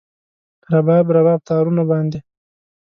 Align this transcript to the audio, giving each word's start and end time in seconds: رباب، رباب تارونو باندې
رباب، 0.73 1.05
رباب 1.15 1.39
تارونو 1.49 1.83
باندې 1.91 2.19